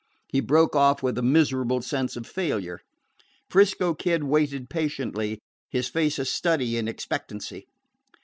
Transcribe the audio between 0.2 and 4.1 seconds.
He broke off with a miserable sense of failure. 'Frisco